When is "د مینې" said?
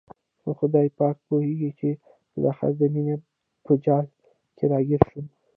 2.79-3.15